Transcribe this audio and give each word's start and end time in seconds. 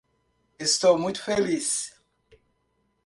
Estou 0.57 0.97
muito 0.97 1.21
feliz 1.21 1.93